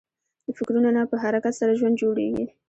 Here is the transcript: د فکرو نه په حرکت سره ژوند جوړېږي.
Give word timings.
د 0.45 0.47
فکرو 0.57 0.79
نه 0.97 1.01
په 1.11 1.15
حرکت 1.23 1.53
سره 1.61 1.77
ژوند 1.79 1.99
جوړېږي. 2.01 2.45